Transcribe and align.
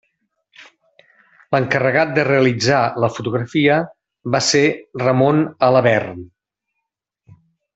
L'encarregat 1.55 2.15
de 2.15 2.23
realitzar 2.29 2.79
la 3.05 3.11
fotografia 3.17 3.75
va 4.37 4.41
ser 4.49 4.65
Ramon 5.05 5.45
Alabern. 5.69 6.27